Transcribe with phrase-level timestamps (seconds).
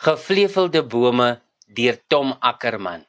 [0.00, 1.42] Gevlevelde bome
[1.76, 3.02] deur Tom Ackerman.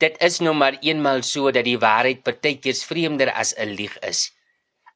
[0.00, 4.22] Dit is nou maar eenmal so dat die waarheid partykeers vreemder as 'n lieg is.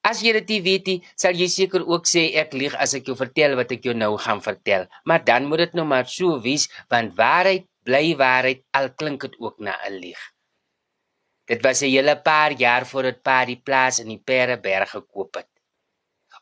[0.00, 3.12] As jy dit nie weet nie, sal jy seker ook sê ek lieg as ek
[3.12, 4.88] jou vertel wat ek jou nou gaan vertel.
[5.04, 9.37] Maar dan moet dit nou maar so wees want waarheid bly waarheid al klink dit
[9.37, 10.23] ook na 'n lieg.
[11.45, 15.52] Dit was 'n hele paar jaar voordat pa die plaas in die Pereberg gekoop het.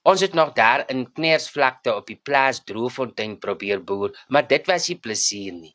[0.02, 4.88] Ons het nog daar in Knersvlakte op die plaas Droefontein probeer boer, maar dit was
[4.88, 5.74] nie plesier nie.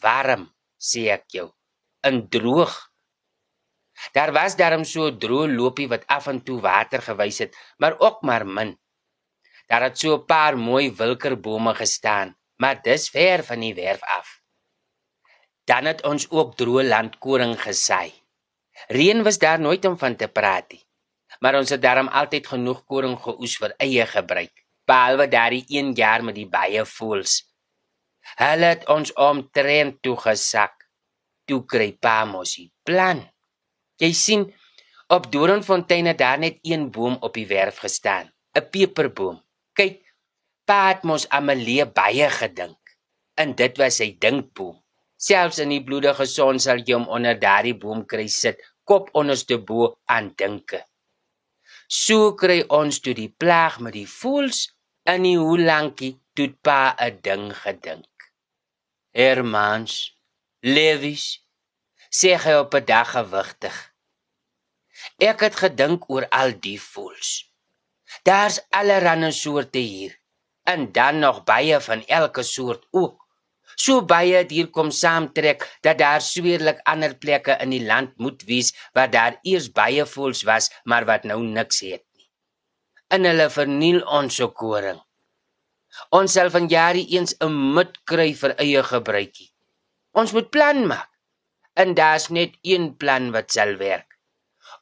[0.00, 0.46] Warm,
[0.80, 1.50] sê ek jou,
[2.08, 2.72] in droog.
[4.16, 8.22] Daar was darm so droë lopie wat af en toe water gewys het, maar ook
[8.24, 8.78] maar min.
[9.68, 14.40] Daar het so 'n paar mooi wilkerbome gestaan, maar dis ver van die werf af.
[15.64, 18.12] Dan het ons ook droë landkoring gesaai.
[18.88, 20.89] Reën was daar nooit om van te praat nie
[21.40, 24.52] maar ons het daarom altyd genoeg koring geoes vir eie gebruik,
[24.88, 27.40] behalwe daardie een jaar met die baie voels.
[28.36, 30.76] Hulle het ons omtrent toe gesak.
[31.48, 33.24] Toe kry pa mos die plan.
[34.00, 34.44] Jy sien,
[35.10, 39.40] op Doornfontein het daar net een boom op die werf gestaan, 'n peperboom.
[39.74, 40.04] Kyk,
[40.64, 42.78] pa het mos Amelie baie gedink.
[43.34, 44.76] En dit was sy dinkboom.
[45.16, 49.58] Selfs in die bloedige son sal jy hom onder daardie boom kry sit, kop onderste
[49.58, 50.89] bo aan dinke.
[51.90, 54.68] So kry ons toe die plaag met die voels
[55.10, 58.30] in die hoe lankie toe pa 'n ding gedink.
[59.10, 59.94] Hermans,
[60.62, 61.24] Levis,
[62.18, 63.76] sê hy op 'n dag gewigtig.
[65.18, 67.50] Ek het gedink oor al die voels.
[68.22, 70.14] Daar's allerlei soorte hier
[70.62, 73.26] en dan nog baie van elke soort ook
[73.80, 78.72] so baie dier kom saamtrek dat daar sweerlik ander plekke in die land moet wees
[78.96, 82.28] waar daar eers baie voels was, maar wat nou niks het nie.
[83.16, 85.00] In hulle verniel ons se koring.
[86.14, 89.50] Ons sal van jare eens 'n mut kry vir eie gebruikie.
[90.12, 91.08] Ons moet plan maak.
[91.74, 94.18] En daar's net een plan wat sal werk.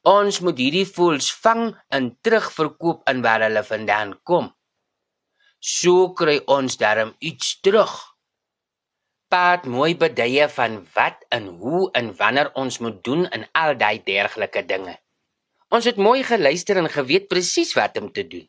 [0.03, 4.55] Ons moet hierdie voels vang en terugverkoop in waar hulle vandaan kom.
[5.61, 8.18] So kry ons darm iets terug
[9.29, 14.01] paat mooi beduie van wat en hoe en wanneer ons moet doen in al daai
[14.05, 14.95] dergelike dinge.
[15.69, 18.47] Ons het mooi geluister en geweet presies wat om te doen.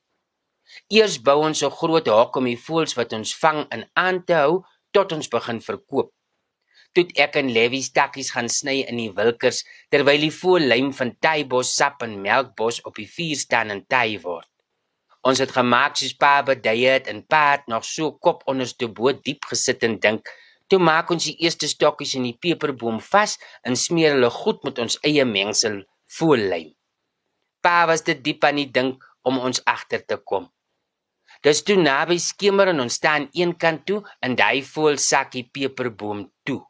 [0.87, 4.33] Eers bou ons 'n groot hok om die voëls wat ons vang in aan te
[4.33, 6.13] hou tot ons begin verkoop.
[6.93, 11.11] Toe ek en Levi stakkies gaan sny in die wilkers terwyl die voël lym van
[11.25, 14.47] tybos sap en melkbos op die vuur staan en ty word.
[15.27, 19.43] Ons het gemaak soos pa beduie het en paat nog so kop onderste bo diep
[19.51, 20.31] gesit en dink
[20.69, 24.81] Toe maak ons die eerste stokkies in die peperboom vas en smeer hulle goed met
[24.83, 25.81] ons eie mengsel
[26.17, 26.69] voorlyn.
[27.65, 30.45] Pa was te diep aan die dink om ons agter te kom.
[31.45, 36.25] Dis toe naby skemer en ons staan een kant toe en daai voel sakkie peperboom
[36.47, 36.61] toe.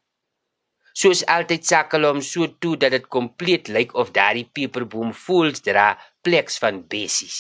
[1.00, 5.94] Soos altyd sakkel hom so toe dat dit kompleet lyk of daai peperboom voels dra
[6.26, 7.40] pleks van bessies.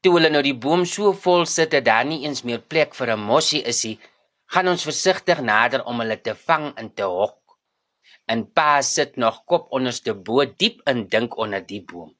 [0.00, 3.12] Toe hulle nou die boom so vol sit dat daar nie eens meer plek vir
[3.14, 3.98] 'n mossie is nie,
[4.50, 7.38] gaan ons versigtig nader om hulle te vang en te hok.
[8.30, 12.10] En pa sit nog kop onderste bo diep in dink onder die boom.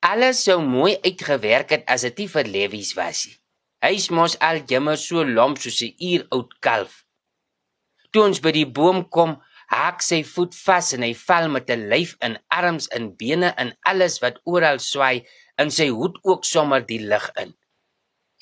[0.00, 3.36] Alles sou mooi uitgewerk het as dit nie vir Lewies was nie.
[3.80, 7.04] Hy's mos al jemmer so lomp soos 'n uur oud kalf.
[8.12, 9.38] Toe ons by die boom kom,
[9.70, 13.72] haak sy voet vas en hy val met 'n lyf en arms en bene en
[13.92, 15.26] alles wat oral swai
[15.56, 17.54] en sy hoed ook sommer die lug in.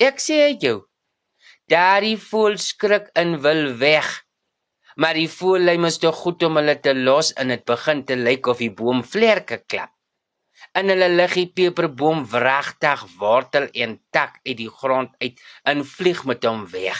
[0.01, 0.88] Ek sê jou,
[1.69, 4.09] Daardie voel skrik en wil weg.
[4.97, 8.17] Maar die voel lê mos te goed om hulle te los en dit begin te
[8.17, 9.93] lyk of die boom vlerke klap.
[10.73, 16.49] En hulle liggie peperboom wragtig wortel en tak uit die grond uit en vlieg met
[16.49, 16.99] hom weg.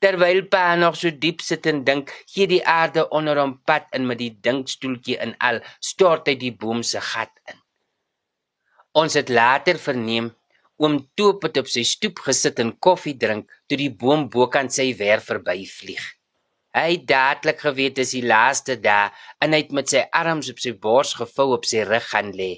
[0.00, 4.08] Terwyl pa nog so diep sit en dink, gee die aarde onder hom pad in
[4.08, 7.60] met die dinkstoeltjie in al stort hy die boom se gat in.
[8.96, 10.32] Ons het later verneem
[10.76, 14.90] Oom Toop het op sy stoep gesit en koffie drink toe die boom bokant sy
[14.98, 16.02] werf verbyvlieg.
[16.76, 20.60] Hy het dadelik geweet dis die laaste dag en hy het met sy arms op
[20.60, 22.50] sy bors gevou op sy rug gaan lê.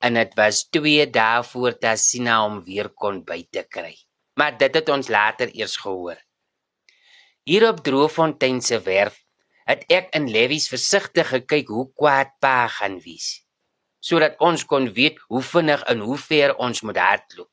[0.00, 3.92] En dit was 2 dae voor Tassina hom weer kon buite kry.
[4.40, 6.16] Maar dit het ons later eers gehoor.
[7.44, 9.20] Hier op Droefontein se werf
[9.68, 13.42] het ek in Lewies versigtig gekyk hoe kwaad pa gaan wees
[14.02, 17.50] sodat ons kon weet hoe vinnig en hoe ver ons moet hardloop.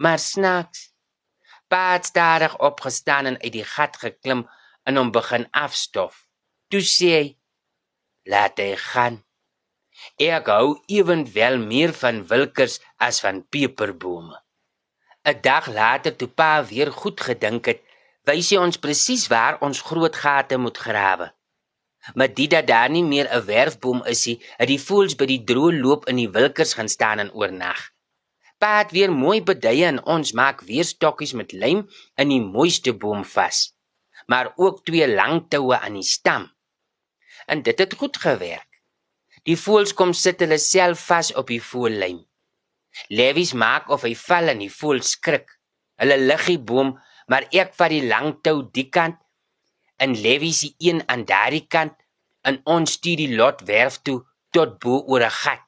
[0.00, 0.88] Maar snaaks,
[1.68, 4.46] paat stadig opgestaan en uit die gat geklim
[4.88, 6.24] en hom begin afstof.
[6.72, 7.26] Toe sê hy:
[8.32, 9.20] "Laat hy gaan.
[10.16, 14.36] Ek hou ewenwel meer van wilkers as van peperbome."
[15.28, 17.80] 'n dag later toe pa weer goed gedink het,
[18.24, 21.28] wys hy ons presies waar ons groot gate moet grawe.
[22.14, 25.44] Maar dit dat daar nie meer 'n werfboom is nie, het die voëls by die
[25.44, 27.90] droë loop in die wilkers gaan staan en oornag.
[28.58, 32.92] Pa het weer mooi beduie en ons maak weer stokkies met lym in die mooiste
[32.92, 33.72] boom vas,
[34.26, 36.50] maar ook twee lang toue aan die stam.
[37.46, 38.68] En dit het goed gewerk.
[39.48, 42.20] Die voëls kom sit hulle self vas op die voëllyn.
[43.08, 45.48] Lewies maak of hy val en die voël skrik.
[46.00, 46.98] Hulle lig die boom,
[47.30, 49.16] maar ek vat die lang tou die kant
[50.04, 51.96] en Lewies die een aan daardie kant
[52.48, 54.20] en ons stuur die lot werf toe
[54.56, 55.66] tot bo oor 'n gat.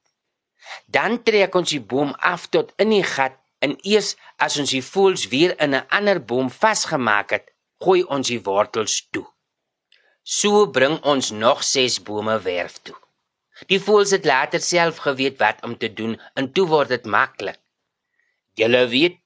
[0.86, 4.84] Dan trek ons die boom af tot in die gat en eers as ons die
[4.92, 7.46] voëls weer in 'n ander boom vasgemaak het,
[7.84, 9.26] gooi ons die wortels toe.
[10.22, 12.98] So bring ons nog 6 bome werf toe.
[13.70, 17.58] Die voëls het later self geweet wat om te doen en toe word dit maklik.
[18.54, 19.16] Julle weet,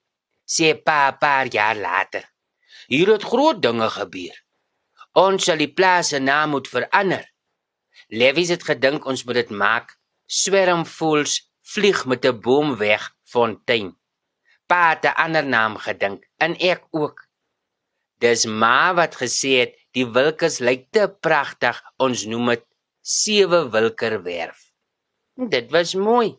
[0.55, 2.25] sê pa 'n paar jaar later.
[2.89, 4.46] Hier het groot dinge gebeur.
[5.17, 7.25] Ons sal die plaas se naam moet verander.
[8.13, 9.95] Lewies het gedink ons moet dit maak
[10.27, 11.39] swerm voëls
[11.73, 13.03] vlieg met 'n boom weg
[13.33, 13.97] fontein.
[14.69, 17.19] Pa het 'n ander naam gedink en ek ook.
[18.19, 22.65] Dis ma wat gesê het die wilkes lyk te pragtig, ons noem dit
[23.01, 24.61] sewe wilkerwerf.
[25.35, 26.37] Dit was mooi.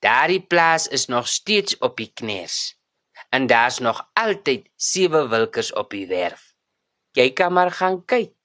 [0.00, 2.78] Daardie plaas is nog steeds op die kneus.
[3.30, 6.51] En daar's nog altyd sewe wilkers op die werf.
[7.12, 8.41] Jy kan maar gaan kyk.